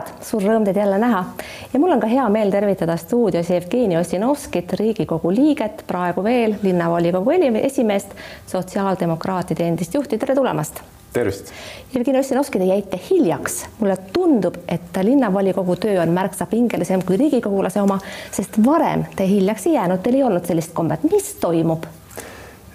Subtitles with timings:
[0.00, 1.24] sõbrad, suur rõõm teid jälle näha
[1.72, 7.30] ja mul on ka hea meel tervitada stuudios Jevgeni Ossinovskit, Riigikogu liiget, praegu veel linnavolikogu
[7.62, 8.14] esimeest,
[8.46, 10.80] sotsiaaldemokraatide endist juhti, tere tulemast.
[11.12, 11.52] tervist.
[11.94, 17.82] Jevgeni Ossinovski, te jäite hiljaks, mulle tundub, et linnavolikogu töö on märksa pingelisem kui riigikogulase
[17.82, 17.98] oma,
[18.30, 21.84] sest varem te hiljaks ei jäänud, teil ei olnud sellist kombet, mis toimub?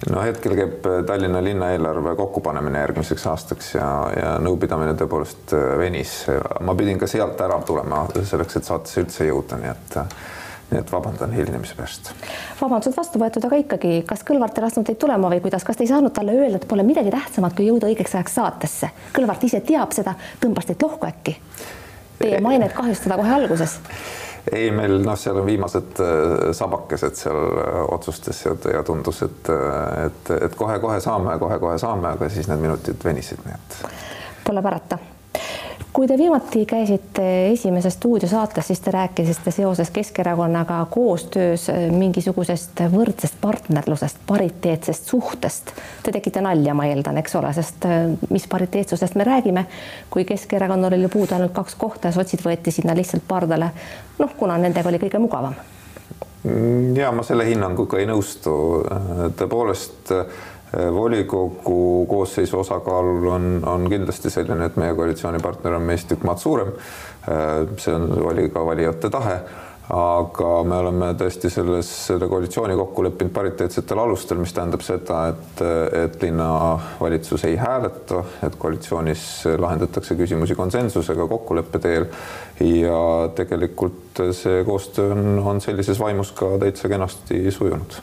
[0.09, 6.15] No hetkel käib Tallinna linna eelarve kokkupanemine järgmiseks aastaks ja, ja nõupidamine tõepoolest venis.
[6.61, 10.01] ma pidin ka sealt ära tulema selleks, et saatesse üldse jõuda, nii et
[10.71, 12.11] nii et vabandan hilinemise pärast.
[12.61, 15.85] vabandused vastu võetud, aga ikkagi, kas Kõlvart ei lasknud teid tulema või kuidas, kas te
[15.85, 18.89] ei saanud talle öelda, et pole midagi tähtsamat, kui jõuda õigeks ajaks saatesse?
[19.13, 21.37] Kõlvart ise teab seda, tõmbas teid lohku äkki?
[22.19, 23.77] Teie mainet kahjustada kohe alguses
[24.51, 29.49] ei, meil noh, seal on viimased äh, sabakesed seal äh, otsustes ja, ja tundus, et,
[29.49, 33.83] äh, et, et kohe-kohe saame, kohe-kohe saame, aga siis need minutid venisid, nii et.
[34.45, 34.99] Pole parata
[35.95, 44.17] kui te viimati käisite Esimese stuudiosaates, siis te rääkisite seoses Keskerakonnaga koostöös mingisugusest võrdsest partnerlusest,
[44.27, 45.71] pariteetsest suhtest.
[46.03, 47.87] Te tegite nalja, ma eeldan, eks ole, sest
[48.29, 49.65] mis pariteetsusest me räägime,
[50.11, 53.71] kui Keskerakonnal oli puudu ainult kaks kohta ja sotsid võeti sinna lihtsalt pardale.
[54.19, 55.55] noh, kuna nendega oli kõige mugavam.
[56.95, 58.51] ja ma selle hinnanguga ei nõustu.
[59.39, 60.11] tõepoolest
[60.75, 66.73] volikogu koosseisu osakaal on, on kindlasti selline, et meie koalitsioonipartner on meist tükk maad suurem.
[67.77, 69.39] see on, oli ka valijate tahe
[69.93, 75.61] aga me oleme tõesti selles, selle koalitsiooni kokku leppinud pariteetsetel alustel, mis tähendab seda, et,
[76.05, 79.27] et linnavalitsus ei hääleta, et koalitsioonis
[79.61, 82.09] lahendatakse küsimusi konsensusega kokkuleppe teel
[82.65, 82.99] ja
[83.37, 88.01] tegelikult see koostöö on, on sellises vaimus ka täitsa kenasti sujunud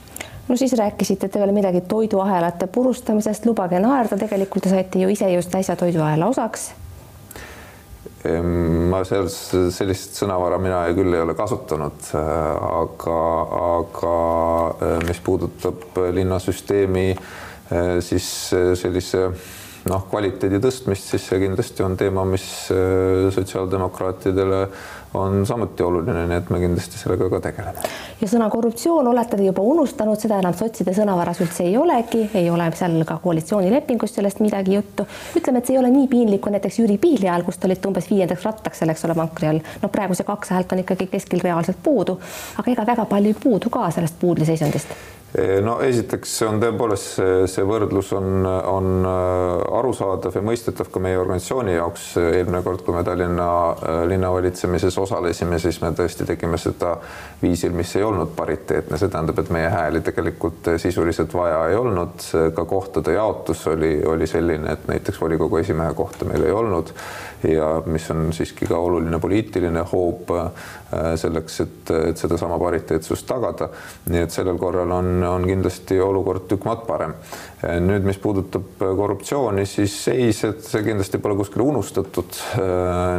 [0.48, 5.31] no siis rääkisite te veel midagi toiduahelate purustamisest, lubage naerda, tegelikult te saite ju ise
[5.33, 6.73] just äsja toiduahela osaks.
[8.91, 9.27] ma seal
[9.75, 13.17] sellist sõnavara mina küll ei ole kasutanud, aga,
[13.70, 14.13] aga
[15.08, 17.08] mis puudutab linnasüsteemi,
[18.07, 18.29] siis
[18.79, 19.25] sellise
[19.91, 22.47] noh, kvaliteedi tõstmist, siis see kindlasti on teema, mis
[23.35, 24.63] sotsiaaldemokraatidele
[25.14, 27.90] on samuti oluline, nii et me kindlasti sellega ka tegeleme.
[28.20, 32.50] ja sõna korruptsioon olete te juba unustanud, seda enam sotside sõnavaras üldse ei olegi, ei
[32.50, 35.06] ole seal ka koalitsioonilepingus sellest midagi juttu.
[35.36, 37.89] ütleme, et see ei ole nii piinlik kui näiteks Jüri Piihli ajal, kus te olite
[37.89, 39.64] umbes viiendaks rattaks seal, eks ole, vankri all.
[39.83, 42.18] no praegu see kaks häält on ikkagi keskel reaalselt puudu,
[42.58, 44.96] aga ega väga palju ei puudu ka sellest puudliseisundist
[45.65, 51.17] no esiteks on tõepoolest see, see võrdlus on, on äh, arusaadav ja mõistetav ka meie
[51.17, 52.11] organisatsiooni jaoks.
[52.20, 56.98] eelmine kord, kui me Tallinna äh, linnavalitsemises osalesime, siis me tõesti tegime seda
[57.41, 62.29] viisil, mis ei olnud pariteetne, see tähendab, et meie hääli tegelikult sisuliselt vaja ei olnud.
[62.55, 66.93] ka kohtade jaotus oli, oli selline, et näiteks volikogu esimehe kohta meil ei olnud
[67.49, 70.51] ja mis on siiski ka oluline poliitiline hoob äh,
[71.17, 73.70] selleks, et, et sedasama pariteetsust tagada.
[74.11, 77.14] nii et sellel korral on on kindlasti olukord tükk maad parem.
[77.63, 82.35] nüüd, mis puudutab korruptsiooni, siis ei, see kindlasti pole kuskile unustatud.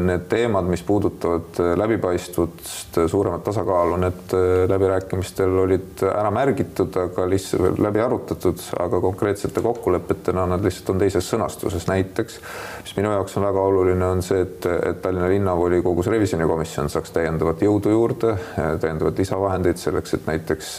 [0.03, 4.35] Need teemad, mis puudutavad läbipaistvust, suuremat tasakaalu, need
[4.67, 11.31] läbirääkimistel olid ära märgitud, aga lihtsalt läbi arutatud, aga konkreetsete kokkulepetena nad lihtsalt on teises
[11.31, 11.87] sõnastuses.
[11.87, 12.39] näiteks,
[12.83, 17.62] mis minu jaoks on väga oluline, on see, et, et Tallinna linnavolikogus revisjonikomisjon saaks täiendavat
[17.63, 20.73] jõudu juurde, täiendavat lisavahendeid selleks, et näiteks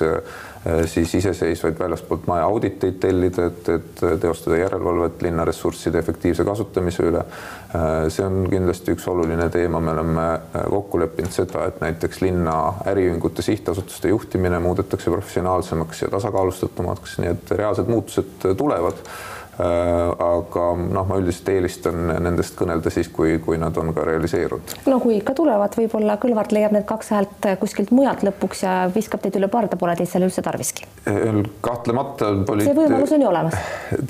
[0.66, 7.04] Äh, siis iseseisvaid väljaspoolt maja auditeid tellida, et, et teostada järelevalvet linna ressursside efektiivse kasutamise
[7.04, 7.20] üle.
[7.20, 12.22] Äh, see on kindlasti üks oluline teema, me oleme äh, kokku leppinud seda, et näiteks
[12.24, 12.56] linna
[12.94, 21.06] äriühingute sihtasutuste juhtimine muudetakse professionaalsemaks ja tasakaalustatumaks, nii et reaalsed muutused tulevad Äh, aga noh,
[21.06, 24.74] ma üldiselt eelistan nendest kõnelda siis, kui, kui nad on ka realiseerunud.
[24.90, 29.22] no kui ikka tulevad, võib-olla Kõlvart leiab need kaks häält kuskilt mujalt lõpuks ja viskab
[29.22, 30.88] teid üle parda, pole teid seal üldse tarviski.
[31.10, 32.68] Äh, kahtlemata poliit....
[32.68, 33.58] see võimalus on ju olemas.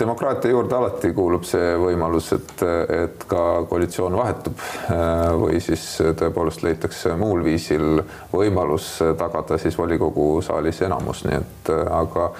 [0.05, 2.67] demokraatia juurde alati kuulub see võimalus, et,
[3.05, 5.85] et ka koalitsioon vahetub äh, või siis
[6.21, 8.01] tõepoolest leitakse muul viisil
[8.33, 12.31] võimalus tagada siis volikogu saalis enamus, nii et aga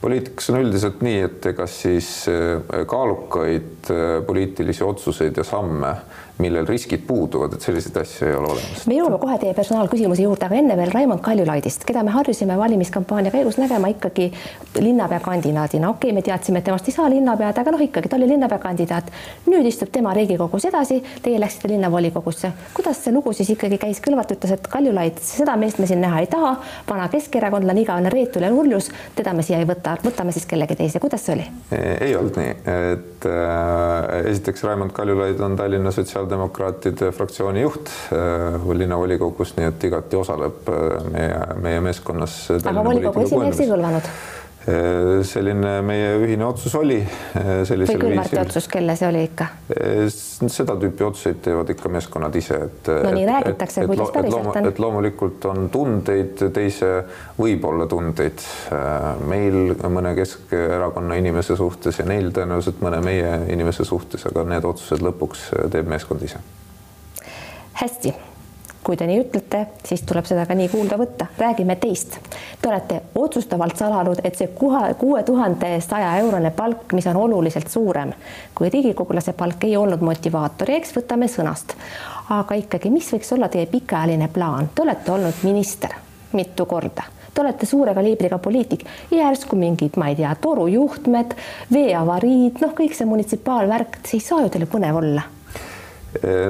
[0.00, 5.94] poliitikas on üldiselt nii, et ega siis äh, kaalukaid äh, poliitilisi otsuseid ja samme
[6.38, 8.84] millel riskid puuduvad, et selliseid asju ei ole olemas.
[8.86, 13.32] me jõuame kohe teie personaalküsimuse juurde, aga enne veel Raimond Kaljulaidist, keda me harjusime valimiskampaania
[13.32, 14.28] käigus nägema ikkagi
[14.80, 15.88] linnapea kandidaadina.
[15.88, 18.58] okei okay,, me teadsime, et temast ei saa linnapead, aga noh, ikkagi ta oli linnapea
[18.58, 19.08] kandidaat.
[19.46, 22.52] nüüd istub tema Riigikogus edasi, teie läksite linnavolikogusse.
[22.74, 24.02] kuidas see lugu siis ikkagi käis?
[24.04, 26.52] Kõlvart ütles, et Kaljulaid, seda meest me siin näha ei taha,
[26.88, 31.00] vana keskerakondlane, igavene reetul ja nurjus, teda me siia ei võta, võtame siis kellegi teise,
[31.00, 31.48] kuidas see oli?
[31.72, 32.52] ei olnud nii,
[32.92, 37.90] et äh, esiteks Raimond Kaljulaid on Tallinna sotsiaal sotsiaaldemokraatide fraktsiooni juht
[38.72, 40.68] linnavolikogus, nii et igati osaleb
[41.12, 42.50] meie, meie meeskonnas.
[42.64, 44.10] aga volikogu esimeheks ei kõlvanud?
[44.66, 46.96] Äh, selline meie ühine otsus oli.
[47.38, 49.46] Äh, või Kõlvarti otsus, kelle see oli ikka?
[49.70, 52.90] Äh, seda tüüpi otsuseid teevad ikka meeskonnad ise, et.
[53.06, 54.68] no nii räägitakse, kuidas päriselt on.
[54.72, 56.90] et loomulikult on tundeid, teise
[57.38, 58.42] võib olla tundeid
[59.30, 65.04] meil mõne Keskerakonna inimese suhtes ja neil tõenäoliselt mõne meie inimese suhtes, aga need otsused
[65.06, 66.42] lõpuks teeb meeskond ise.
[67.78, 68.16] hästi
[68.86, 71.26] kui te nii ütlete, siis tuleb seda ka nii kuulda võtta.
[71.38, 72.18] räägime teist.
[72.62, 78.12] Te olete otsustavalt salanud, et see kuue tuhande saja eurone palk, mis on oluliselt suurem
[78.54, 81.74] kui riigikogulase palk, ei olnud motivaatoriks, võtame sõnast.
[82.30, 84.70] aga ikkagi, mis võiks olla teie pikaajaline plaan?
[84.74, 85.90] Te olete olnud minister
[86.32, 87.02] mitu korda
[87.34, 91.36] te olete suure kaliibriga poliitik järsku mingid, ma ei tea, torujuhtmed,
[91.72, 95.26] veeavariid, noh, kõik see munitsipaalvärk, see ei saa ju teile põnev olla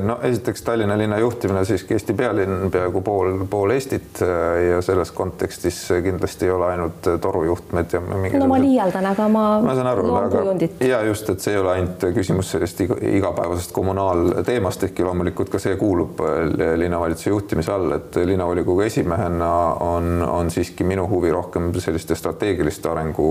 [0.03, 4.29] no esiteks Tallinna linna juhtimine siiski Eesti pealinn peaaegu pool, pool Eestit äh,
[4.71, 8.01] ja selles kontekstis kindlasti ei ole ainult torujuhtmed ja
[8.39, 10.45] no ma liialdan, aga ma ma saan aru, aga
[10.87, 15.77] ja just, et see ei ole ainult küsimus sellest igapäevasest kommunaalteemast, ehkki loomulikult ka see
[15.81, 19.53] kuulub äh, linnavalitsuse juhtimise all, et linnavolikogu esimehena
[19.87, 23.27] on, on siiski minu huvi rohkem selliste strateegiliste arengu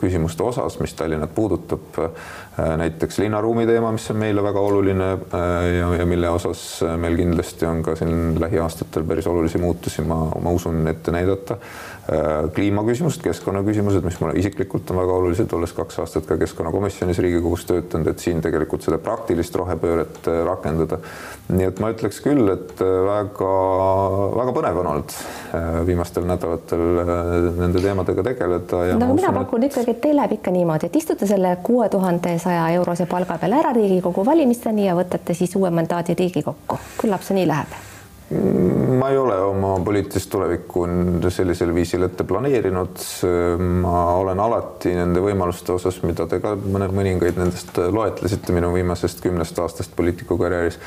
[0.00, 2.00] küsimuste osas, mis Tallinnat puudutab.
[2.58, 7.16] Äh, näiteks linnaruumi teema, mis on meile väga oluline Äh, ja, ja mille osas meil
[7.16, 11.56] kindlasti on ka siin lähiaastatel päris olulisi muutusi, ma, ma usun ette näidata.
[12.08, 17.66] Äh, kliimaküsimused, keskkonnaküsimused, mis mulle isiklikult on väga olulised, olles kaks aastat ka keskkonnakomisjonis Riigikogus
[17.68, 20.98] töötanud, et siin tegelikult seda praktilist rohepööret äh, rakendada.
[21.50, 25.14] nii et ma ütleks küll, et väga-väga põnev on olnud
[25.86, 26.84] viimastel nädalatel
[27.58, 28.82] nende teemadega tegeleda.
[28.94, 29.72] no aga mina pakun et...
[29.72, 33.58] ikkagi, et teil läheb ikka niimoodi, et istute selle kuue tuhande saja eurose palga peale
[33.60, 37.89] ära Riigikogu valimisteni ja võtate võtate siis uue mandaadi Riigikokku, küllap see nii läheb
[38.30, 40.84] ma ei ole oma poliitilist tulevikku
[41.34, 43.02] sellisel viisil ette planeerinud.
[43.82, 49.22] ma olen alati nende võimaluste osas, mida te ka mõned mõningaid nendest loetlesite minu viimasest
[49.24, 50.78] kümnest aastast poliitikukarjääris,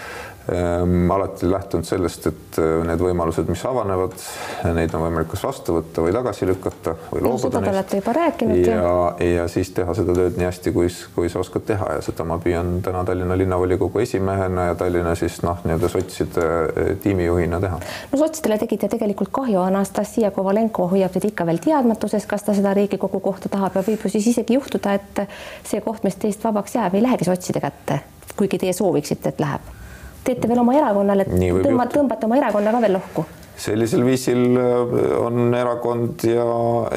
[1.16, 4.16] alati lähtunud sellest, et äh, need võimalused, mis avanevad,
[4.76, 7.72] neid on võimalik kas vastu võtta või tagasi lükata või no, loobuda neist.
[7.72, 8.60] olete juba rääkinud.
[8.68, 8.90] ja,
[9.24, 12.36] ja siis teha seda tööd nii hästi, kui, kui sa oskad teha ja seda ma
[12.44, 17.80] püüan täna Tallinna linnavolikogu esimehena ja Tallinna siis noh, nii-öelda sotside äh, tiimijuhina teha.
[18.12, 22.74] no sotsidele tegite tegelikult kahju, Anastasia Kovalenko hoiab teid ikka veel teadmatuses, kas ta seda
[22.76, 25.24] Riigikogu kohta tahab ja võib ju siis isegi juhtuda, et
[25.64, 28.02] see koht, mis teist vabaks jääb, ei lähegi sotside kätte,
[28.36, 29.72] kuigi teie sooviksite, et läheb
[30.24, 33.26] teete veel oma erakonnale, tõmbate, tõmbate oma erakonna ka veel lohku
[33.60, 36.46] sellisel viisil äh, on erakond ja,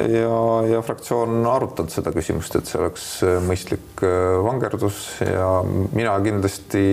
[0.09, 0.39] ja,
[0.71, 6.83] ja fraktsioon arutanud seda küsimust, et see oleks äh, mõistlik äh, vangerdus ja mina kindlasti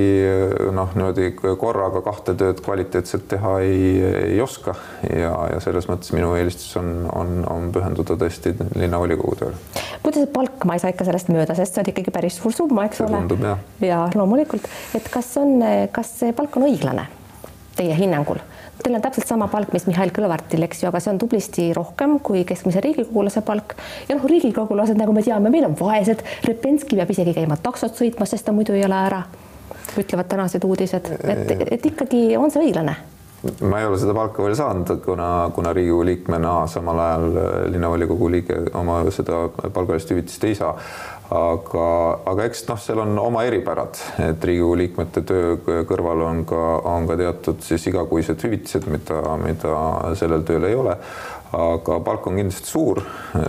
[0.74, 3.88] noh, niimoodi korraga kahte tööd kvaliteetselt teha ei,
[4.34, 4.76] ei oska
[5.08, 9.84] ja, ja selles mõttes minu eelistus on, on, on pühenduda tõesti linnavolikogu tööle.
[10.04, 12.86] kuidas palk, ma ei saa ikka sellest mööda, sest see on ikkagi päris suur summa,
[12.88, 13.56] eks see ole.
[13.84, 15.56] ja loomulikult, et kas on,
[15.94, 17.08] kas see palk on õiglane
[17.74, 18.42] teie hinnangul?
[18.84, 22.18] Teil on täpselt sama palk, mis Mihhail Kõlvartil, eks ju, aga see on tublisti rohkem
[22.24, 23.72] kui keskmise riigikogulase palk.
[24.08, 28.34] ja noh, riigikogulased, nagu me teame, meil on vaesed, Repenski peab isegi käima taksot sõitmas,
[28.34, 29.24] sest ta muidu ei ela ära,
[29.96, 32.98] ütlevad tänased uudised, et, et ikkagi on see õiglane
[33.68, 37.26] ma ei ole seda palka veel saanud, kuna, kuna Riigikogu liikmena samal ajal
[37.74, 40.72] linnavolikogu liige oma seda palgalist hüvitist ei saa
[41.32, 41.84] aga,
[42.28, 47.08] aga eks noh, seal on oma eripärad, et Riigikogu liikmete töö kõrval on ka, on
[47.08, 49.78] ka teatud siis igakuised hüvitised, mida, mida
[50.18, 50.98] sellel tööl ei ole.
[51.54, 52.98] aga palk on kindlasti suur,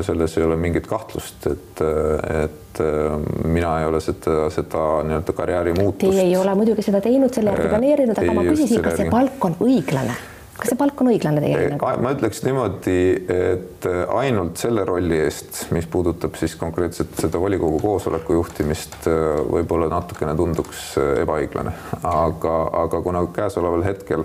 [0.05, 6.05] selles ei ole mingit kahtlust, et, et mina ei ole seda, seda nii-öelda karjääri muutust.
[6.05, 9.49] Teie ei ole muidugi seda teinud, selle järgi planeerinud, aga ma küsisin, kas see palk
[9.49, 10.15] on õiglane
[10.55, 11.97] kas see palk on õiglane teie hinnangul?
[11.99, 18.37] ma ütleks niimoodi, et ainult selle rolli eest, mis puudutab siis konkreetselt seda volikogu koosoleku
[18.37, 19.09] juhtimist,
[19.51, 20.93] võib-olla natukene tunduks
[21.25, 21.75] ebaõiglane,
[22.07, 22.55] aga,
[22.85, 24.23] aga kuna käesoleval hetkel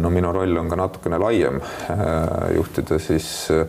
[0.00, 1.58] no minu roll on ka natukene laiem
[2.54, 3.66] juhtida siis Äh,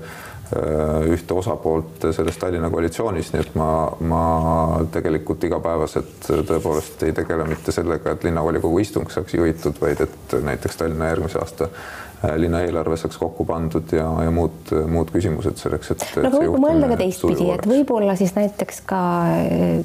[1.11, 3.71] ühte osapoolt selles Tallinna koalitsioonis, nii et ma,
[4.03, 4.23] ma
[4.91, 10.81] tegelikult igapäevaselt tõepoolest ei tegele mitte sellega, et linnavolikogu istung saaks juhitud, vaid et näiteks
[10.81, 11.69] Tallinna järgmise aasta
[12.37, 16.03] linna eelarve saaks kokku pandud ja, ja muud, muud küsimused selleks, et.
[16.21, 18.99] no aga võib mõelda ka teistpidi, et võib-olla siis näiteks ka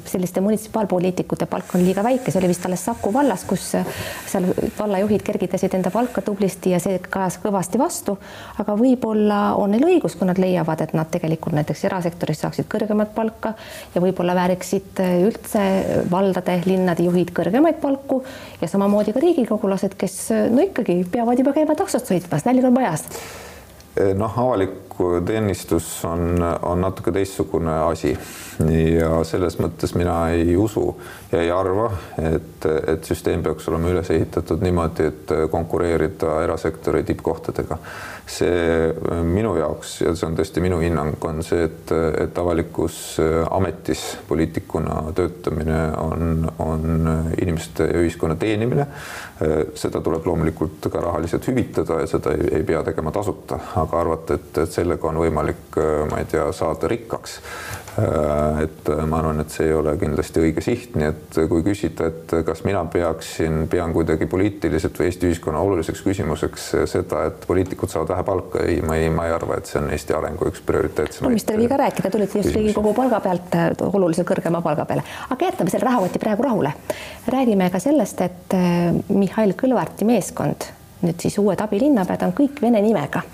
[0.05, 4.45] selliste munitsipaalpoliitikute palk on liiga väike, see oli vist alles Saku vallas, kus seal
[4.77, 8.17] vallajuhid kergitasid enda palka tublisti ja see kajas kõvasti vastu.
[8.61, 13.15] aga võib-olla on neil õigus, kui nad leiavad, et nad tegelikult näiteks erasektoris saaksid kõrgemat
[13.17, 13.55] palka
[13.95, 15.65] ja võib-olla vääriksid üldse
[16.11, 18.21] valdade, linnade juhid kõrgemaid palku
[18.61, 20.19] ja samamoodi ka riigikogulased, kes
[20.53, 23.05] no ikkagi peavad juba käima taksot sõitmas, nälg on majas
[24.17, 24.86] noh, avalik
[25.25, 28.15] teenistus on, on natuke teistsugune asi
[28.65, 30.87] ja selles mõttes mina ei usu
[31.31, 37.77] ja ei arva, et, et süsteem peaks olema üles ehitatud niimoodi, et konkureerida erasektori tippkohtadega.
[38.27, 42.97] see minu jaoks ja see on tõesti minu hinnang, on see, et, et avalikus
[43.55, 47.07] ametis poliitikuna töötamine on, on
[47.41, 48.87] inimeste ja ühiskonna teenimine.
[49.75, 54.39] seda tuleb loomulikult ka rahaliselt hüvitada ja seda ei, ei pea tegema tasuta, aga arvata,
[54.39, 55.79] et, et sellega on võimalik,
[56.11, 57.41] ma ei tea, saada rikkaks
[57.97, 61.63] Äh, et äh, ma arvan, et see ei ole kindlasti õige siht, nii et kui
[61.65, 67.47] küsida, et kas mina peaksin, pean kuidagi poliitiliselt või Eesti ühiskonna oluliseks küsimuseks seda, et
[67.49, 70.51] poliitikud saavad vähe palka, ei, ma ei, ma ei arva, et see on Eesti arengu
[70.51, 71.25] üks prioriteetsemaid.
[71.25, 75.05] no mis teil viga rääkida, tulite just Riigikogu palga pealt äh, oluliselt kõrgema palga peale,
[75.33, 76.77] aga jätame selle rahakoti praegu rahule.
[77.33, 78.59] räägime ka sellest, et
[79.09, 80.69] Mihhail Kõlvarti meeskond
[81.01, 83.25] nüüd siis uued abilinnapead on kõik vene nimega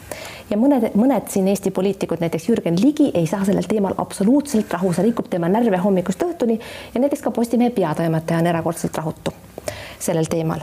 [0.54, 4.94] ja mõned, mõned siin Eesti poliitikud, näiteks Jürgen Ligi ei saa sellel teemal absoluutselt rahu,
[4.94, 6.60] see rikub tema närve hommikust õhtuni
[6.94, 9.34] ja näiteks ka Postimehe peatoimetaja on erakordselt rahutu
[10.04, 10.60] sellel teemal.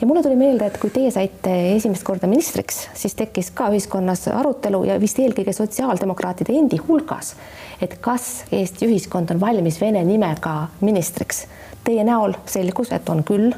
[0.00, 4.26] ja mulle tuli meelde, et kui teie saite esimest korda ministriks, siis tekkis ka ühiskonnas
[4.32, 7.34] arutelu ja vist eelkõige sotsiaaldemokraatide endi hulgas,
[7.84, 11.44] et kas Eesti ühiskond on valmis vene nimega ministriks.
[11.84, 13.52] Teie näol selgus, et on küll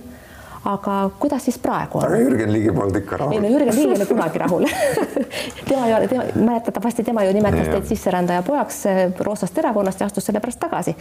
[0.65, 2.05] aga kuidas siis praegu on?
[2.05, 3.33] aga Jürgen Ligi polnud ikka rahul.
[3.33, 4.67] ei no Jürgen Ligi ei ole kunagi rahul
[5.69, 10.11] tema ei ole, tema, mäletatavasti tema ju nimetas teid sisserändaja pojaks eh, Roosast erakonnast ja
[10.11, 10.95] astus selle pärast tagasi.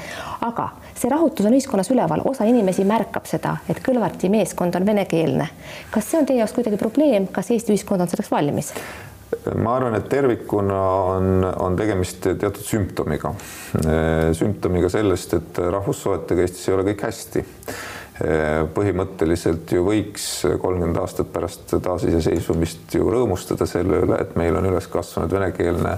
[0.47, 5.49] aga see rahutus on ühiskonnas üleval, osa inimesi märkab seda, et Kõlvarti meeskond on venekeelne.
[5.91, 8.73] kas see on teie jaoks kuidagi probleem, kas Eesti ühiskond on selleks valmis?
[9.59, 10.79] ma arvan, et tervikuna
[11.11, 13.33] on, on tegemist teatud sümptomiga,
[14.33, 17.45] sümptomiga sellest, et rahvussuhetega Eestis ei ole kõik hästi
[18.75, 20.23] põhimõtteliselt ju võiks
[20.59, 25.93] kolmkümmend aastat pärast taasiseseisvumist ju rõõmustada selle üle, et meil on üles kasvanud venekeelne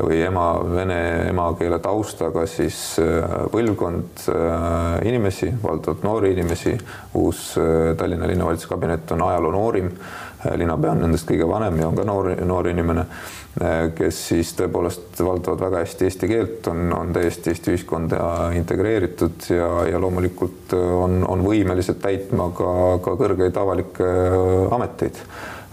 [0.00, 0.98] või ema, vene
[1.28, 6.76] emakeele taustaga siis äh, põlvkond äh, inimesi, valdavalt noori inimesi.
[7.14, 9.90] uus äh, Tallinna linnavalitsuse kabinet on ajaloo noorim
[10.58, 13.06] linnapea on nendest kõige vanem ja on ka noor, noor inimene,
[13.98, 18.18] kes siis tõepoolest valdavad väga hästi eesti keelt, on, on täiesti Eesti ühiskonda
[18.56, 22.70] integreeritud ja, ja loomulikult on, on võimelised täitma ka,
[23.04, 24.12] ka kõrgeid avalikke
[24.72, 25.20] ameteid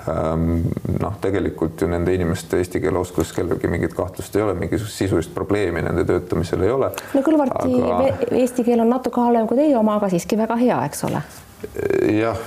[0.08, 0.62] Ehm,
[1.02, 5.34] noh, tegelikult ju nende inimeste eesti keele oskus kellelgi mingit kahtlust ei ole, mingisugust sisulist
[5.36, 6.92] probleemi nende töötamisel ei ole.
[7.14, 8.32] no Kõlvarti aga...
[8.40, 11.22] eesti keel on natuke halvem kui teie oma, aga siiski väga hea, eks ole
[12.14, 12.38] jah,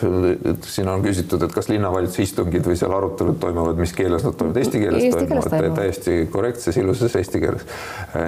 [0.64, 4.60] siin on küsitud, et kas linnavalitsuse istungid või seal arutelud toimuvad, mis keeles nad toimuvad,
[4.62, 7.66] eesti keeles eesti toimuvad, toimuvad., täiesti korrektses, ilusas eesti keeles.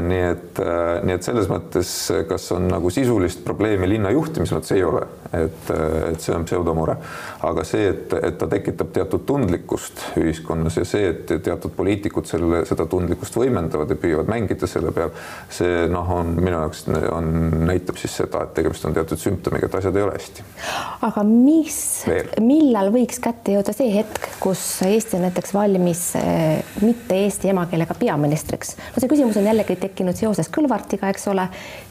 [0.09, 0.61] nii et,
[1.09, 1.93] nii et selles mõttes,
[2.29, 5.73] kas on nagu sisulist probleemi linna juhtimise mõttes ei ole, et,
[6.11, 6.99] et see on pseudomure,
[7.49, 12.65] aga see, et, et ta tekitab teatud tundlikkust ühiskonnas ja see, et teatud poliitikud selle,
[12.69, 15.17] seda tundlikkust võimendavad ja püüavad mängida selle peal,
[15.49, 17.33] see noh, on minu jaoks on,
[17.65, 20.49] näitab siis seda, et tegemist on teatud sümptomiga, et asjad ei ole hästi
[21.05, 21.79] aga mis,
[22.43, 27.97] millal võiks kätte jõuda see hetk, kus Eesti on näiteks valmis eh, mitte eesti emakeelega
[27.99, 28.75] peaministriks?
[28.95, 31.47] no see küsimus on jällegi tekkinud seoses Kõlvartiga, eks ole,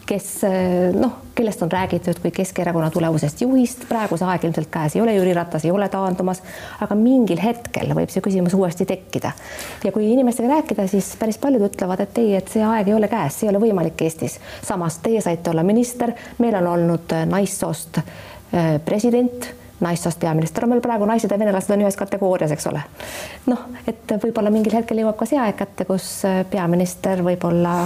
[0.09, 4.97] kes eh, noh, kellest on räägitud kui Keskerakonna tulevusest juhist, praegu see aeg ilmselt käes
[4.97, 6.41] ei ole, Jüri Ratas ei ole taandumas,
[6.83, 9.33] aga mingil hetkel võib see küsimus uuesti tekkida.
[9.83, 13.11] ja kui inimestega rääkida, siis päris paljud ütlevad, et ei, et see aeg ei ole
[13.11, 14.39] käes, see ei ole võimalik Eestis.
[14.65, 18.32] samas teie saite olla minister, meil on olnud naissoost nice
[18.85, 19.47] president,
[19.83, 22.83] naissoost peaminister on meil praegu, naised ja venelased on ühes kategoorias, eks ole.
[23.51, 27.81] noh, et võib-olla mingil hetkel jõuab ka see aeg kätte, kus äh, peaminister võib olla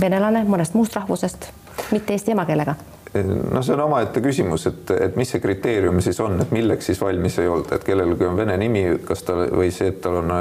[0.00, 1.48] venelane mõnest muust rahvusest,
[1.94, 2.76] mitte eesti emakeelega
[3.22, 7.00] no see on omaette küsimus, et, et mis see kriteerium siis on, et milleks siis
[7.00, 10.32] valmis ei olda, et kellelgi on vene nimi, kas ta või see, et tal on,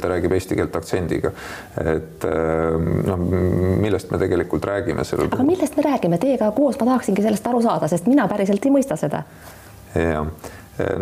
[0.00, 1.32] ta räägib eesti keelt aktsendiga.
[1.82, 2.28] et
[3.10, 3.26] noh,
[3.82, 7.62] millest me tegelikult räägime sellel aga millest me räägime teiega koos, ma tahaksingi sellest aru
[7.66, 9.24] saada, sest mina päriselt ei mõista seda.
[9.94, 10.26] jah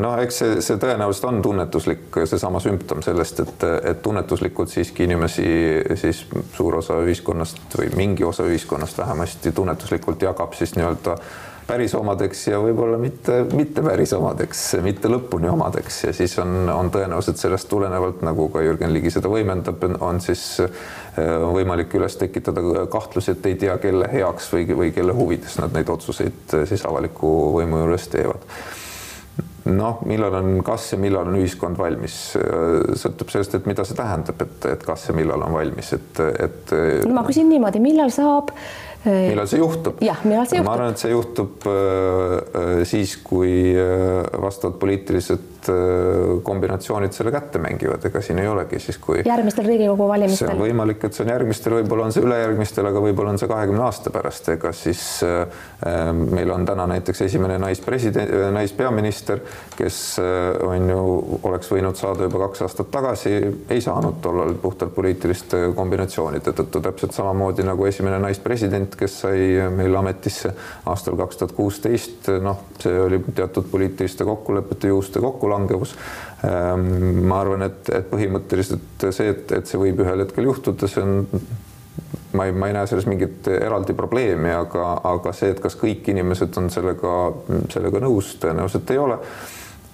[0.01, 5.49] no eks see, see tõenäoliselt on tunnetuslik, seesama sümptom sellest, et, et tunnetuslikult siiski inimesi
[6.01, 6.25] siis
[6.57, 11.19] suur osa ühiskonnast või mingi osa ühiskonnast vähemasti tunnetuslikult jagab siis nii-öelda
[11.69, 15.99] päris omadeks ja võib-olla mitte, mitte päris omadeks, mitte lõpuni omadeks.
[16.07, 20.47] Ja siis on, on tõenäoliselt sellest tulenevalt, nagu ka Jürgen Ligi seda võimendab, on siis
[21.53, 25.93] võimalik üles tekitada kahtlusi, et ei tea, kelle heaks või, või kelle huvides nad neid
[25.93, 28.49] otsuseid siis avaliku võimu juures teevad
[29.69, 32.19] noh, millal on, kas ja millal on ühiskond valmis,
[32.99, 36.77] sõltub sellest, et mida see tähendab, et, et kas ja millal on valmis, et, et.
[37.07, 38.55] no ma küsin niimoodi, millal saab
[39.07, 40.01] millal see juhtub?
[40.03, 40.67] jah, millal see juhtub?
[40.69, 41.75] ma arvan, et see juhtub äh,
[42.61, 45.58] äh, siis, kui äh, vastavad poliitilised
[46.45, 50.49] kombinatsioonid selle kätte mängivad, ega siin ei olegi siis, kui järgmistel Riigikogu valimistel.
[50.49, 53.51] see on võimalik, et see on järgmistel, võib-olla on see ülejärgmistel, aga võib-olla on see
[53.51, 55.03] kahekümne aasta pärast, ega siis
[56.19, 59.43] meil on täna näiteks esimene naispresident, naispeaminister,
[59.77, 59.99] kes
[60.67, 61.03] on ju,
[61.49, 63.35] oleks võinud saada juba kaks aastat tagasi,
[63.71, 69.97] ei saanud tollal puhtalt poliitiliste kombinatsioonide tõttu, täpselt samamoodi nagu esimene naispresident, kes sai meil
[69.99, 70.53] ametisse
[70.91, 75.97] aastal kaks tuhat kuusteist, noh, see oli teatud poliitiliste kokkulepete juhuste kokkulangevus.
[76.45, 81.03] Ehm, ma arvan, et, et põhimõtteliselt see, et, et see võib ühel hetkel juhtuda, see
[81.03, 81.25] on
[82.37, 86.11] ma ei, ma ei näe selles mingit eraldi probleemi, aga, aga see, et kas kõik
[86.13, 87.15] inimesed on sellega,
[87.73, 89.17] sellega nõus, tõenäoliselt ei ole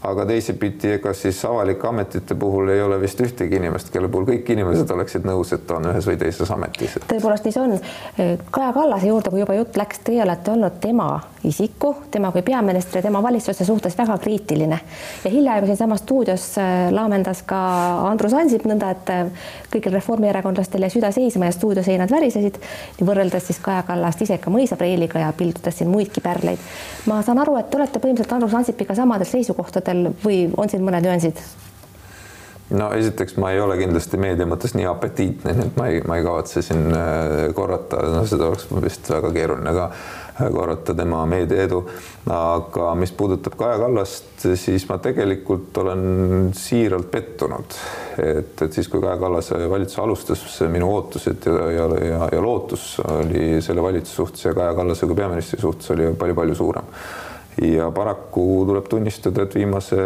[0.05, 4.51] aga teisipidi, ega siis avalike ametite puhul ei ole vist ühtegi inimest, kelle puhul kõik
[4.53, 6.99] inimesed oleksid nõus, et on ühes või teises ametis.
[7.09, 7.79] tõepoolest nii see on.
[8.51, 11.09] Kaja Kallase juurde, kui juba jutt läks, teie olete olnud tema
[11.45, 14.79] isiku, tema kui peaministri, tema valitsuse suhtes väga kriitiline
[15.25, 17.59] ja hiljaaegu siinsamas stuudios äh, laamendas ka
[18.09, 22.61] Andrus Ansip nõnda, et äh, kõigil reformierakondlastel jäi süda seisma ja stuudioseinad värisesid,
[23.05, 26.59] võrreldes siis Kaja Kallast ise ka mõisapreiliga ja pildudes siin muidki pärleid.
[27.07, 29.94] ma saan aru, et te olete põhimõtteliselt Andrus Ansipiga samadel seisukohtadel
[30.25, 31.43] või on siin mõned nüansid?
[32.73, 36.19] no esiteks ma ei ole kindlasti meedia mõttes nii apetiitne, nii et ma ei, ma
[36.19, 39.91] ei kavatse siin äh, korrata, no seda oleks vist väga keeruline ka
[40.55, 41.85] korrata tema meediaedu.
[42.35, 47.77] aga mis puudutab Kaja Kallast, siis ma tegelikult olen siiralt pettunud,
[48.19, 52.97] et, et siis, kui Kaja Kallase valitsus alustas, minu ootused ja, ja, ja, ja lootus
[53.05, 56.91] oli selle valitsuse suhtes ja Kaja Kallase kui peaministri suhtes oli palju-palju suurem
[57.63, 59.99] ja paraku tuleb tunnistada, et viimase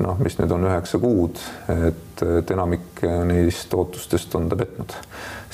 [0.00, 1.40] noh, mis nüüd on üheksa kuud,
[1.74, 4.94] et, et enamik neist ootustest on ta petnud.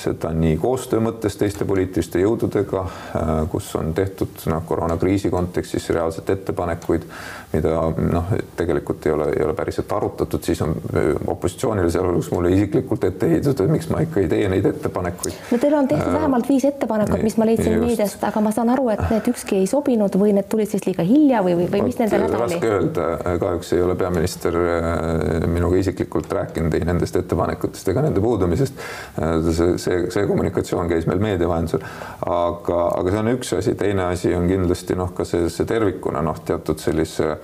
[0.01, 6.29] Seda nii koostöö mõttes teiste poliitiliste jõududega, äh, kus on tehtud noh, koroonakriisi kontekstis reaalselt
[6.33, 7.05] ettepanekuid,
[7.53, 7.73] mida
[8.11, 13.03] noh, tegelikult ei ole, ei ole päriselt arutatud, siis on äh, opositsioonile, sealhulgas mulle isiklikult
[13.09, 15.39] ette heidetud, et miks ma ikka ei tee neid ettepanekuid.
[15.51, 18.71] no teil on tehtud äh, vähemalt viis ettepanekut, mis ma leidsin meediast, aga ma saan
[18.73, 21.85] aru, et need ükski ei sobinud või need tulid siis liiga hilja või, või, või
[21.89, 22.57] mis nendel häda oli?
[22.57, 23.09] raske öelda,
[23.43, 28.85] kahjuks ei ole peaminister äh, minuga isiklikult rääkinud ei nendest ettepanekutest ega nende puudumisest.
[29.51, 31.83] see, see see, see kommunikatsioon käis meil meedia vahendusel.
[32.25, 36.23] aga, aga see on üks asi, teine asi on kindlasti noh, ka see, see tervikuna
[36.25, 37.35] noh, teatud sellise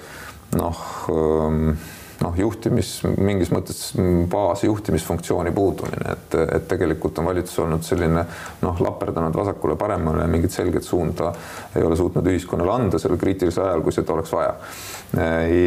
[0.56, 0.76] noh
[1.10, 1.78] ähm,
[2.22, 3.82] noh, juhtimis mingis mõttes
[4.32, 8.26] baasjuhtimisfunktsiooni puudumine, et, et tegelikult on valitsus olnud selline
[8.62, 11.34] noh, laperdanud vasakule-paremale ja mingit selget suunda
[11.76, 14.56] ei ole suutnud ühiskonnale anda sellel kriitilisel ajal, kui seda oleks vaja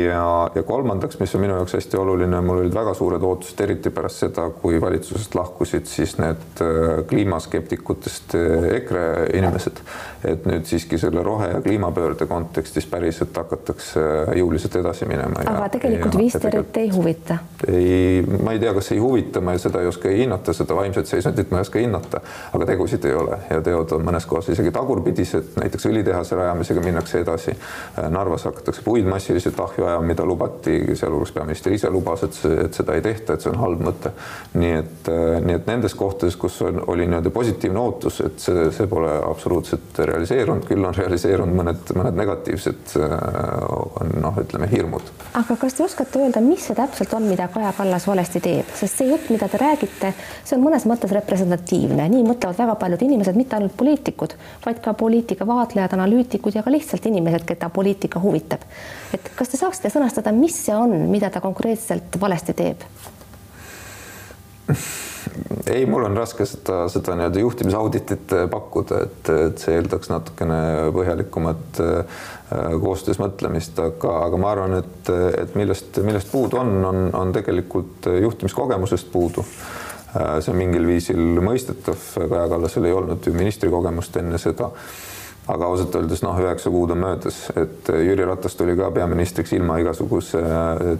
[0.06, 3.92] ja, ja kolmandaks, mis on minu jaoks hästi oluline, mul olid väga suured ootused, eriti
[3.94, 9.06] pärast seda, kui valitsusest lahkusid siis need äh, kliimaskeptikutest äh, EKRE
[9.40, 9.84] inimesed.
[10.24, 14.02] et nüüd siiski selle rohe- ja kliimapöörde kontekstis päriselt hakatakse
[14.36, 15.40] jõuliselt edasi minema.
[15.40, 17.38] aga ja, tegelikult Visterit ei huvita?
[17.68, 21.50] ei, ma ei tea, kas ei huvita, ma seda ei oska hinnata, seda vaimset seisundit
[21.52, 22.22] ma ei oska hinnata,
[22.56, 27.20] aga tegusid ei ole ja teod on mõnes kohas isegi tagurpidised, näiteks õlitehase rajamisega minnakse
[27.20, 27.52] edasi.
[28.10, 32.56] Narvas hakatakse puid massi massiliselt ahju ajama, mida lubati, sealhulgas peaminister ise lubas, et see,
[32.64, 34.12] et seda ei tehta, et see on halb mõte.
[34.54, 38.70] nii et, äh, nii et nendes kohtades, kus on, oli nii-öelda positiivne ootus, et see,
[38.74, 43.14] see pole absoluutselt realiseerunud, küll on realiseerunud mõned, mõned negatiivsed äh,
[44.20, 45.12] noh, ütleme hirmud.
[45.34, 49.00] aga kas te oskate öelda, mis see täpselt on, mida Kaja Kallas valesti teeb, sest
[49.00, 50.12] see jutt, mida te räägite,
[50.44, 54.94] see on mõnes mõttes representatiivne, nii mõtlevad väga paljud inimesed, mitte ainult poliitikud, vaid ka
[54.94, 58.62] poliitika vaatlejad, analüütikud ja ka lihtsalt inimesed, keda poliitika huvitab.
[59.14, 62.86] et kas te saaksite sõnastada, mis see on, mida ta konkreetselt valesti teeb?
[65.70, 70.60] ei, mul on raske seda, seda nii-öelda juhtimisauditit äh, pakkuda, et, et see eeldaks natukene
[70.96, 72.24] põhjalikumat äh,
[72.82, 78.10] koostöös mõtlemist, aga, aga ma arvan, et, et millest, millest puudu on, on, on tegelikult
[78.20, 79.44] juhtimiskogemusest puudu.
[80.16, 84.72] Äh, see on mingil viisil mõistetav, Kaja Kallasel ei olnud ju ministrikogemust enne seda
[85.50, 89.78] aga ausalt öeldes noh, üheksa kuud on möödas, et Jüri Ratas tuli ka peaministriks ilma
[89.82, 90.40] igasuguse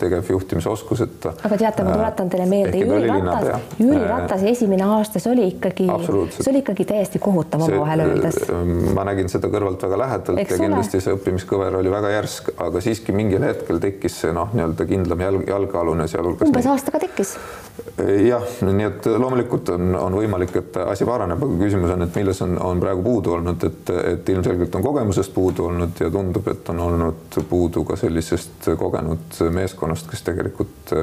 [0.00, 1.34] tegevjuhtimisoskuseta.
[1.48, 5.88] aga teate, ma tuletan teile meelde, Jüri Ratas, Jüri Ratase esimene aasta, see oli ikkagi,
[6.36, 8.40] see oli ikkagi täiesti kohutav omavahel öeldes.
[8.96, 11.06] ma nägin seda kõrvalt väga lähedalt Eks ja kindlasti ole?
[11.06, 15.48] see õppimiskõver oli väga järsk, aga siiski mingil hetkel tekkis see noh, nii-öelda kindlam jalg,
[15.48, 16.50] jalgealune sealhulgas.
[16.50, 17.36] umbes aastaga tekkis
[18.26, 22.42] jah, nii et loomulikult on, on võimalik, et asi paraneb, aga küsimus on, et milles
[22.44, 26.68] on, on praegu puudu olnud, et, et ilmselgelt on kogemusest puudu olnud ja tundub, et
[26.68, 30.94] on olnud puudu ka sellisest kogenud meeskonnast, kes tegelikult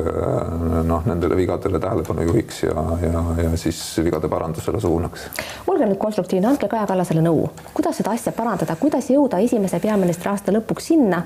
[0.87, 5.27] noh, nendele vigadele tähelepanu juhiks ja, ja, ja siis vigade parandusele suunaks.
[5.67, 10.31] olge nüüd konstruktiivne, andke Kaja Kallasele nõu, kuidas seda asja parandada, kuidas jõuda esimese peaministri
[10.33, 11.23] aasta lõpuks sinna,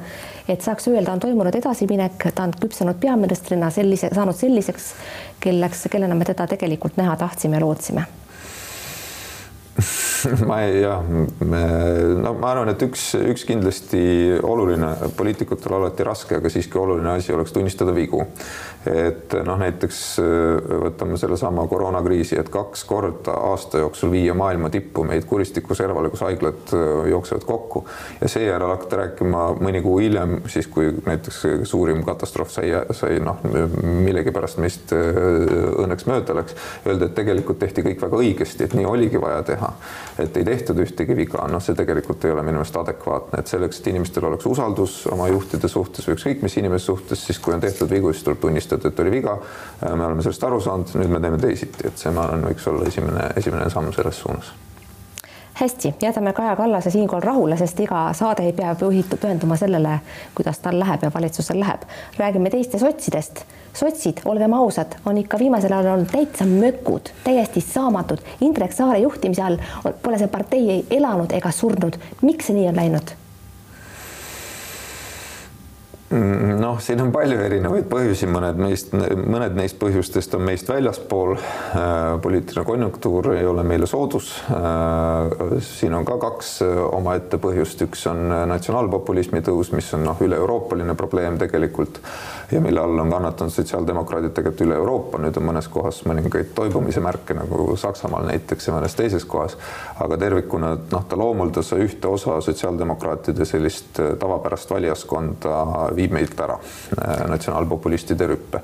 [0.47, 4.93] et saaks öelda, on toimunud edasiminek, ta on küpsenud peaministrina sellise, saanud selliseks
[5.39, 8.09] kelleks, kellena me teda tegelikult näha tahtsime ja lootsime
[10.49, 14.01] ma ei, jah, no ma arvan, et üks, üks kindlasti
[14.43, 18.23] oluline, poliitikutel alati raske, aga siiski oluline asi oleks tunnistada vigu.
[18.87, 25.03] Et noh, näiteks äh, võtame sellesama koroonakriisi, et kaks korda aasta jooksul viia maailma tippu
[25.05, 27.83] meid kuristiku servale, kus haiglad äh, jooksevad kokku
[28.21, 33.43] ja seejärel hakata rääkima mõni kuu hiljem, siis kui näiteks suurim katastroof sai, sai noh,
[33.45, 35.21] millegipärast meist äh,
[35.83, 39.70] õnneks mööda läks, öelda, et tegelikult tehti kõik väga õigesti, et nii oligi vaja teha,
[40.19, 43.81] et ei tehtud ühtegi viga, noh, see tegelikult ei ole minu meelest adekvaatne, et selleks,
[43.81, 47.63] et inimestel oleks usaldus oma juhtide suhtes või ükskõik mis inimese suhtes, siis kui on
[47.63, 49.37] tehtud vigu, siis tuleb tunnistada et oli viga.
[49.85, 52.87] me oleme sellest aru saanud, nüüd me teeme teisiti, et see, ma arvan, võiks olla
[52.87, 54.53] esimene, esimene samm selles suunas
[55.61, 59.99] hästi, jätame Kaja Kallase siinkohal rahule, sest iga saade ei pea pühenduma sellele,
[60.35, 61.81] kuidas tal läheb ja valitsusel läheb.
[62.17, 63.45] räägime teiste sotsidest.
[63.73, 68.17] sotsid, olgem ausad, on ikka viimasel ajal olnud täitsa mökud, täiesti saamatud.
[68.41, 69.57] Indrek Saare juhtimise all
[70.03, 71.97] pole see partei elanud ega surnud.
[72.21, 73.20] miks see nii on läinud?
[76.71, 81.35] Noh, siin on palju erinevaid põhjusi, mõned neist, mõned neist põhjustest on meist väljaspool.
[81.35, 84.33] Äh, poliitiline konjunktuur ei ole meile soodus.
[84.55, 90.23] Äh, siin on ka kaks äh, omaette põhjust, üks on natsionaalpopulismi tõus, mis on noh,
[90.23, 91.99] üle-euroopaline probleem tegelikult
[92.51, 95.17] ja mille all on kannatanud sotsiaaldemokraadid tegelikult üle Euroopa.
[95.21, 99.57] nüüd on mõnes kohas mõningaid toibumise märke nagu Saksamaal näiteks ja mõnes teises kohas,
[99.99, 105.61] aga tervikuna noh, ta loomuldas ühte osa sotsiaaldemokraatide sellist tavapärast valijaskonda
[105.95, 108.61] viib meilt ära äh, natsionaalpopulistide rüppe.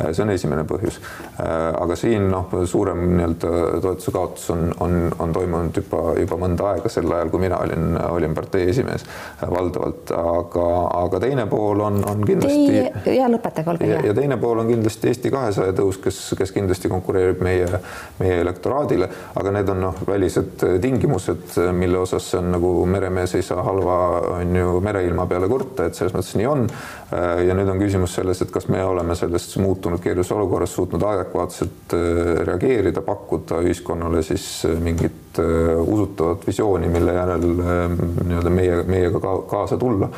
[0.00, 1.00] Äh, see on esimene põhjus.
[1.40, 6.70] Äh, aga siin noh, suurem nii-öelda toetuse kaotus on, on, on toimunud juba, juba mõnda
[6.74, 9.06] aega sel ajal, kui mina olin, olin partei esimees
[9.40, 10.68] valdavalt, aga,
[11.04, 13.16] aga teine pool on, on kindlasti.
[13.16, 14.00] ja lõpetage, olge hea.
[14.10, 17.82] ja teine pool on kindlasti Eesti kahesaja tõus, kes, kes kindlasti konkureerib meie,
[18.20, 23.42] meie elektoraadile, aga need on noh, välised tingimused, mille osas see on nagu meremees ei
[23.42, 23.96] saa halva,
[24.36, 26.66] on ju, mereilma peale kurta, et selles mõttes nii on.
[27.10, 31.04] Äh, ja nüüd on küsimus selles, et kas me oleme sellest muutunud keerulises olukorras suutnud
[31.10, 39.22] adekvaatselt äh, reageerida, pakkuda ühiskonnale siis äh, mingit usutavat visiooni, mille järel nii-öelda meie, meiega
[39.22, 40.10] ka kaasa tulla.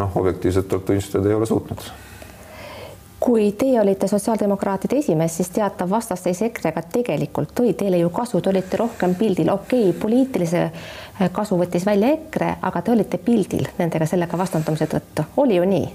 [0.00, 1.84] noh, objektiivselt tuleb tunnistada, ei ole suutnud
[3.20, 8.50] kui teie olite sotsiaaldemokraatide esimees, siis teatav vastasseis EKRE-ga tegelikult tõi teile ju kasu, te
[8.50, 10.62] olite rohkem pildil, okei okay,, poliitilise
[11.32, 15.90] kasu võttis välja EKRE, aga te olite pildil nendega sellega vastandumise tõttu, oli ju nii?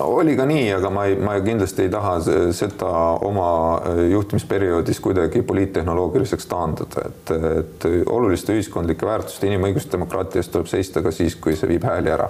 [0.00, 2.16] Oli ka nii, aga ma ei, ma kindlasti ei taha
[2.54, 2.90] seda
[3.22, 3.48] oma
[3.78, 11.02] äh, juhtimisperioodis kuidagi poliittehnoloogiliseks taandada, et, et oluliste ühiskondlike väärtuste, inimõiguste, demokraatia eest tuleb seista
[11.04, 12.26] ka siis, kui see viib hääli ära.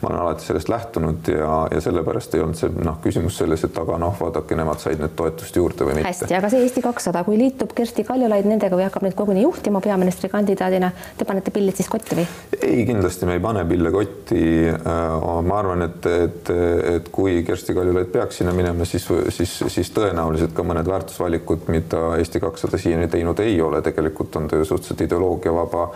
[0.00, 3.82] ma olen alati sellest lähtunud ja, ja sellepärast ei olnud see noh, küsimus selles, et
[3.82, 6.12] aga noh, vaadake, nemad said nüüd toetust juurde või mitte.
[6.12, 9.82] hästi, aga see Eesti kakssada, kui liitub Kersti Kaljulaid nendega või hakkab neid koguni juhtima
[9.82, 12.30] peaministrikandidaadina, te panete pillid siis kotti või?
[12.60, 14.44] ei, kindlasti me ei pane pille kotti.
[14.70, 16.54] Äh, ma arvan, et, et
[16.96, 22.02] et kui Kersti Kaljulaid peaks sinna minema, siis, siis, siis tõenäoliselt ka mõned väärtusvalikud, mida
[22.20, 25.86] Eesti kakssada siiani teinud ei ole, tegelikult on ta ju suhteliselt ideoloogiavaba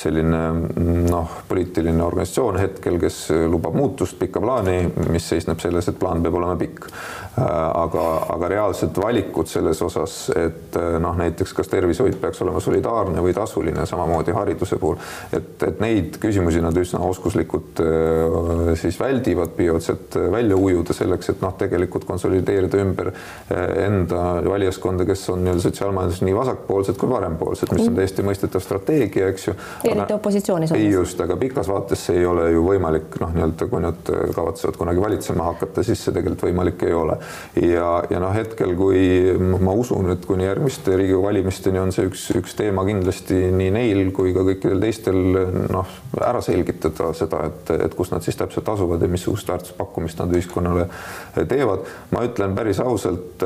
[0.00, 0.42] selline
[1.10, 4.78] noh, poliitiline organisatsioon hetkel, kes lubab muutust, pikka plaani,
[5.10, 6.90] mis seisneb selles, et plaan peab olema pikk.
[7.40, 13.32] aga, aga reaalsed valikud selles osas, et noh, näiteks kas tervishoid peaks olema solidaarne või
[13.34, 14.98] tasuline, samamoodi hariduse puhul,
[15.32, 17.80] et, et neid küsimusi nad üsna oskuslikult
[18.80, 23.12] siis väldivad, püüavad sealt välja ujuda selleks, et noh, tegelikult konsolideerida ümber
[23.50, 27.98] enda valijaskonda, kes on nii-öelda sotsiaalmajanduses nii vasakpoolsed kui parempoolsed, mis on mm.
[28.00, 29.56] täiesti mõistetav strateegia, eks ju.
[29.90, 30.94] eriti opositsioonis olles.
[30.94, 35.02] just, aga pikas vaates see ei ole ju võimalik, noh, nii-öelda kui nad kavatsevad kunagi
[35.02, 37.18] valitsema hakata, siis see tegelikult võimalik ei ole.
[37.62, 39.02] ja, ja noh, hetkel, kui
[39.60, 44.02] ma usun, et kuni järgmiste Riigikogu valimisteni on see üks, üks teema kindlasti nii neil
[44.16, 45.20] kui ka kõikidel teistel
[45.70, 50.36] noh, ära selgitada seda, et, et kus nad siis täpselt asuvad ja missugust väärtuspakkumist nad
[50.36, 50.86] ühiskonnale
[51.48, 51.88] teevad.
[52.10, 53.44] ma ütlen päris ausalt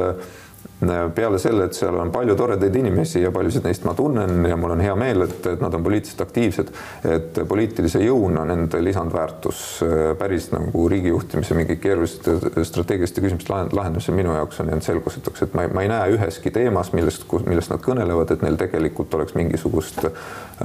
[1.14, 4.74] peale selle, et seal on palju toredaid inimesi ja paljusid neist ma tunnen ja mul
[4.76, 6.72] on hea meel, et, et nad on poliitiliselt aktiivsed,
[7.10, 14.34] et poliitilise jõuna nende lisandväärtus äh, päris nagu riigijuhtimise mingi keeruliste strateegiliste küsimuste lahendamisel minu
[14.36, 18.34] jaoks on jäänud selgusetuks, et ma, ma ei näe üheski teemas, millest, millest nad kõnelevad,
[18.34, 20.04] et neil tegelikult oleks mingisugust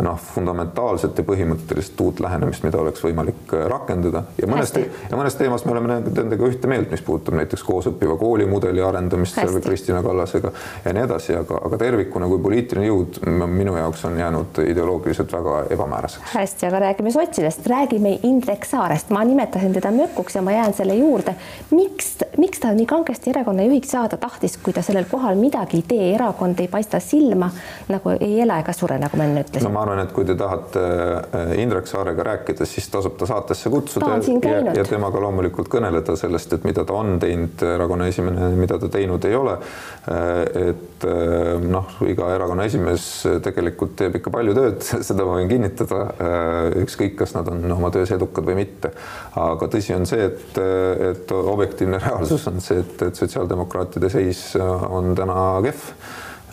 [0.04, 4.24] noh, fundamentaalset ja põhimõttelist uut lähenemist, mida oleks võimalik äh, rakendada.
[4.42, 8.84] Ja mõnes, ja mõnes teemas me oleme nendega ühte meelt, mis puudutab näiteks koosõppiva koolimudeli
[8.86, 10.52] arendamist, Kristina Kallasega
[10.86, 15.60] ja nii edasi, aga, aga tervikuna kui poliitiline jõud minu jaoks on jäänud ideoloogiliselt väga
[15.76, 16.34] ebamääraseks.
[16.34, 20.96] hästi, aga räägime sotsidest, räägime Indrek Saarest, ma nimetasin teda mökuks ja ma jään selle
[20.96, 21.36] juurde.
[21.72, 25.86] miks, miks ta nii kangesti erakonna juhiks saada tahtis, kui ta sellel kohal midagi ei
[25.88, 27.50] tee, erakond ei paista silma
[27.90, 29.68] nagu ei ela ega sure, nagu ma enne ütlesin.
[29.68, 33.70] no ma arvan, et kui te tahate äh, Indrek Saarega rääkida, siis tasub ta saatesse
[33.74, 38.80] kutsuda ja, ja temaga loomulikult kõneleda sellest, et mida ta on teinud erakonna esimene, mida
[38.80, 39.58] ta teinud ei ole
[40.10, 43.04] Äh, et äh, noh, iga erakonna esimees
[43.44, 46.06] tegelikult teeb ikka palju tööd, seda ma võin kinnitada,
[46.82, 48.94] ükskõik, kas nad on oma töös edukad või mitte.
[49.40, 50.60] aga tõsi on see, et,
[51.10, 55.88] et objektiivne reaalsus on see, et, et sotsiaaldemokraatide seis on täna kehv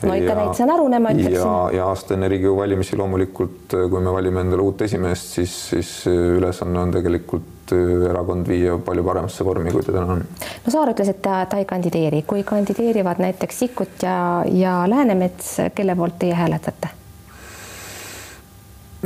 [0.02, 1.34] no ikka ja, näitasin arunema, ütleksin.
[1.34, 5.92] ja, ja aasta enne Riigikogu valimisi loomulikult, kui me valime endale uut esimeest, siis, siis
[6.10, 7.72] ülesanne on tegelikult
[8.10, 10.26] erakond viia palju paremasse vormi, kui ta täna on.
[10.66, 15.56] no Saar ütles, et ta, ta ei kandideeri, kui kandideerivad näiteks Sikkut ja, ja Läänemets,
[15.74, 16.92] kelle poolt teie hääletate?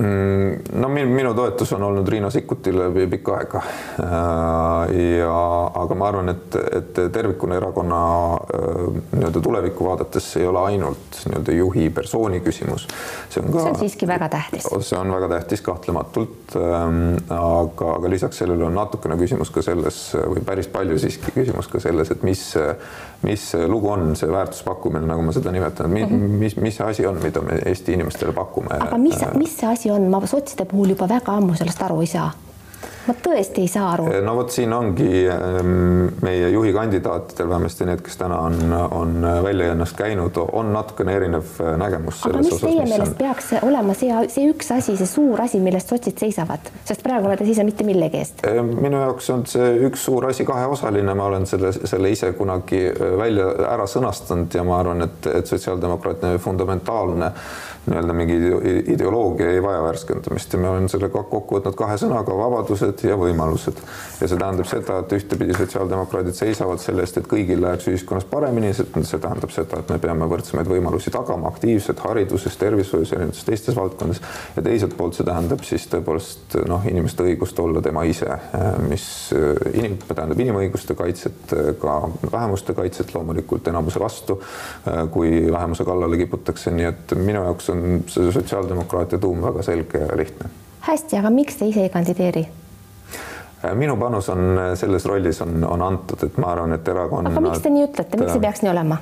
[0.00, 3.62] Mm, no minu toetus on olnud Riina Sikkutile pikka aega.
[4.00, 5.32] Äh, ja,
[5.82, 7.98] aga ma arvan, et, et tervikuna erakonna
[8.34, 8.78] äh,
[9.12, 12.86] nii-öelda tulevikku vaadates ei ole ainult nii-öelda juhi persooni küsimus.
[13.28, 13.58] see on ka.
[13.58, 14.68] see on siiski väga tähtis.
[14.88, 16.56] see on väga tähtis kahtlematult.
[16.56, 21.68] Ähm, aga, aga lisaks sellele on natukene küsimus ka selles või päris palju siiski küsimus
[21.68, 22.46] ka selles, et mis,
[23.26, 26.40] mis lugu on see väärtuspakkumine, nagu ma seda nimetan, mis -hmm.
[26.40, 28.80] mis, mis see asi on, mida me Eesti inimestele pakume.
[28.80, 32.12] aga mis, mis see asi on, ma sotside puhul juba väga ammu sellest aru ei
[32.14, 32.30] saa
[33.08, 34.06] ma tõesti ei saa aru.
[34.24, 39.96] no vot, siin ongi ähm, meie juhi kandidaatidel, vähemasti need, kes täna on, on väljaannast
[39.98, 42.20] käinud, on natukene erinev äh, nägemus.
[42.28, 43.16] aga mis osas, teie mis meelest on...
[43.18, 47.40] peaks olema see, see üks asi, see suur asi, millest sotsid seisavad, sest praegu nad
[47.40, 48.44] ei seisa mitte millegi eest.
[48.48, 52.84] Äh, minu jaoks on see üks suur asi kaheosaline, ma olen selle, selle ise kunagi
[52.92, 57.32] äh, välja ära sõnastanud ja ma arvan, et, et sotsiaaldemokraatide fundamentaalne
[57.86, 58.36] nii-öelda mingi
[58.92, 63.80] ideoloogia ei vaja värskendamist ja ma olen selle kokku võtnud kahe sõnaga vabadused ja võimalused.
[64.20, 68.72] ja see tähendab seda, et ühtepidi sotsiaaldemokraadid seisavad selle eest, et kõigil läheks ühiskonnas paremini,
[68.76, 74.20] see tähendab seda, et me peame võrdsemaid võimalusi tagama aktiivselt hariduses, tervishoius, erinevates teistes valdkondades.
[74.56, 78.28] Ja teiselt poolt see tähendab siis tõepoolest noh, inimeste õigust olla tema ise,
[78.90, 79.06] mis
[79.72, 81.96] inim-, tähendab inimõiguste kaitset, ka
[82.28, 84.40] vähemuste kaitset loomulikult enamuse vastu,
[85.14, 90.16] kui vähemuse kallale kiputakse, nii et minu jaoks on see sotsiaaldemokraatia tuum väga selge ja
[90.16, 90.50] lihtne.
[90.86, 92.46] hästi, aga miks te ise ei kandideeri?
[93.76, 97.32] minu panus on selles rollis on, on antud, et ma arvan, et erakonnad.
[97.32, 99.00] aga miks te nii ütlete, miks ei peaks nii olema?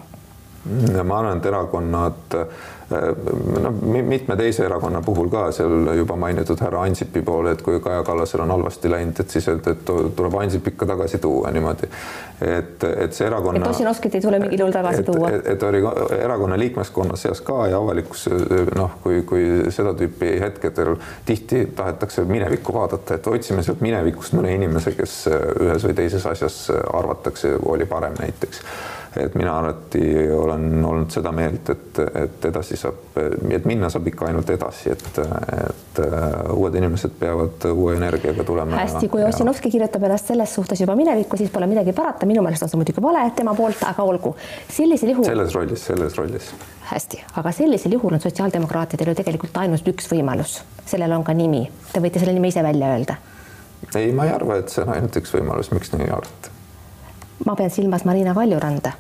[1.04, 2.38] ma arvan, et erakonnad
[2.90, 8.03] noh, mitme teise erakonna puhul ka seal juba mainitud härra Ansipi poole, et kui Kaja
[8.03, 9.85] Kallasel on halvasti läinud, et siis öelda, et
[10.16, 11.90] tuleb Ansip ikka tagasi tuua niimoodi.
[12.40, 13.61] et, et see erakonna.
[13.61, 15.31] et Ossinovskit ei tule mingil juhul tagasi et, tuua.
[15.53, 15.83] et oli
[16.18, 18.29] erakonna liikmeskonna seas ka ja avalikkus
[18.77, 20.94] noh, kui, kui seda tüüpi hetkedel
[21.27, 25.24] tihti tahetakse minevikku vaadata, et otsime sealt minevikust mõne inimese, kes
[25.61, 28.62] ühes või teises asjas arvatakse, oli parem näiteks
[29.18, 33.18] et mina alati olen olnud seda meelt, et, et edasi saab,
[33.50, 35.20] et minna saab ikka ainult edasi, et,
[35.64, 38.76] et uh, uued inimesed peavad uue energiaga tulema.
[38.78, 42.66] hästi, kui Ossinovski kirjutab ennast selles suhtes juba minevikku, siis pole midagi parata, minu meelest
[42.66, 44.35] on see muidugi vale tema poolt, aga olgu.
[44.68, 45.26] sellisel juhul.
[45.26, 46.52] selles rollis, selles rollis.
[46.92, 51.64] hästi, aga sellisel juhul on sotsiaaldemokraatidel ju tegelikult ainult üks võimalus, sellel on ka nimi,
[51.92, 53.18] te võite selle nime ise välja öelda.
[53.94, 56.54] ei, ma ei arva, et see on ainult üks võimalus, miks nii arvate?
[57.46, 58.94] ma pean silmas Marina Kaljuranda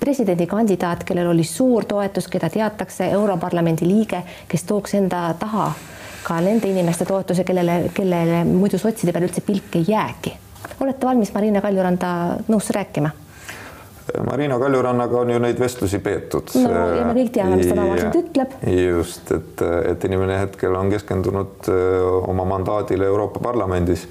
[0.00, 5.70] presidendikandidaat, kellel oli suur toetus, keda teatakse, Europarlamendi liige, kes tooks enda taha
[6.22, 10.36] ka nende inimeste toetuse, kellele, kellele muidu sotside peale üldse pilk ei jäägi.
[10.80, 12.08] olete valmis Marina Kaljuranda
[12.48, 13.10] nõusse rääkima?
[14.26, 16.50] Marina Kaljurannaga on ju neid vestlusi peetud.
[16.54, 18.56] no ja me kõik teame, mis ta tavaliselt ütleb.
[18.72, 21.70] just, et, et inimene hetkel on keskendunud
[22.26, 24.08] oma mandaadile Euroopa Parlamendis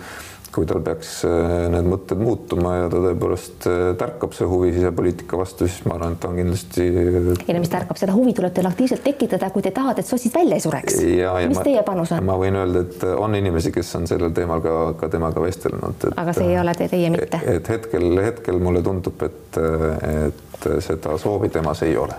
[0.53, 5.37] kui tal peaks äh, need mõtted muutuma ja ta tõepoolest äh, tärkab see huvi sisepoliitika
[5.39, 6.87] vastu, siis ma arvan, et ta on kindlasti.
[6.89, 10.35] ei no mis tärkab, seda huvi tuleb teil aktiivselt tekitada, kui te tahate, et sotsid
[10.35, 10.97] välja ei sureks.
[11.03, 12.25] mis ma, teie panus on?
[12.29, 16.09] ma võin öelda, et on inimesi, kes on sellel teemal ka, ka temaga vestelnud.
[16.15, 17.43] aga see ei ole te, teie mitte?
[17.57, 19.61] et hetkel, hetkel mulle tundub, et,
[20.09, 22.17] et seda soovi temas ei ole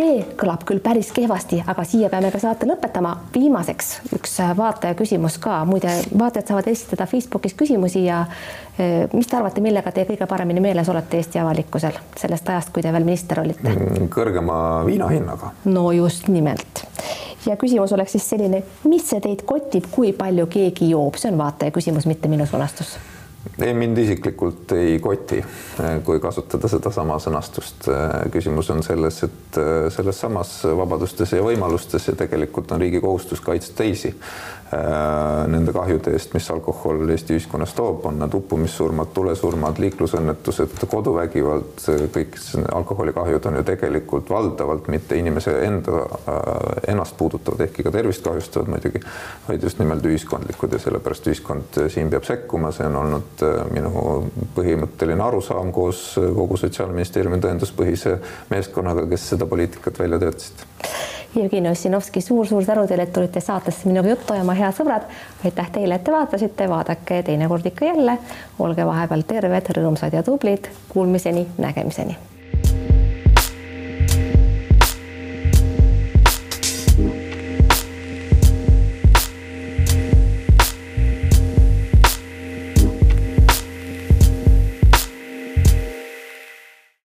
[0.00, 3.16] see kõlab küll päris kehvasti, aga siia peame ka saate lõpetama.
[3.34, 8.22] viimaseks üks vaataja küsimus ka, muide vaatajad saavad esitada Facebookis küsimusi ja
[8.78, 12.84] e, mis te arvate, millega te kõige paremini meeles olete Eesti avalikkusel sellest ajast, kui
[12.86, 13.68] te veel minister olite?
[13.68, 14.58] Mm, kõrgema
[14.88, 15.52] viina hinnaga.
[15.68, 16.84] no just nimelt
[17.46, 21.40] ja küsimus oleks siis selline, mis see teid kotib, kui palju keegi joob, see on
[21.40, 22.96] vaataja küsimus, mitte minu sõnastus
[23.62, 25.40] ei, mind isiklikult ei koti,
[26.04, 27.88] kui kasutada sedasama sõnastust.
[28.32, 29.60] küsimus on selles, et
[29.94, 34.14] selles samas vabadustes ja võimalustes ja tegelikult on riigi kohustus kaitsta teisi
[34.70, 41.82] nende kahjude eest, mis alkohol Eesti ühiskonnas toob, on need uppumissurmad, tulesurmad, liiklusõnnetused, koduvägivald,
[42.14, 42.38] kõik
[42.78, 46.44] alkoholikahjud on ju tegelikult valdavalt mitte inimese enda, äh,
[46.94, 49.02] ennast puudutavad, ehkki ka tervist kahjustavad muidugi,
[49.48, 54.06] vaid just nimelt ühiskondlikud ja sellepärast ühiskond siin peab sekkuma, see on olnud äh, minu
[54.54, 58.18] põhimõtteline arusaam koos kogu Sotsiaalministeeriumi tõenduspõhise
[58.52, 60.68] meeskonnaga, kes seda poliitikat välja töötasid
[61.34, 65.06] Jevgeni Ossinovski suur,, suur-suur tänu teile, et tulite saatesse minuga juttu ajama, head sõbrad.
[65.44, 68.18] aitäh teile, et te vaatasite, vaadake teinekord ikka jälle.
[68.58, 70.68] olge vahepeal terved, rõõmsad ja tublid.
[70.88, 72.18] Kuulmiseni, nägemiseni